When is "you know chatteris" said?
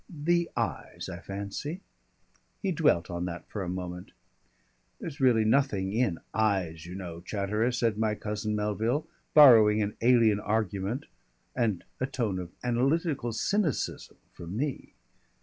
6.87-7.77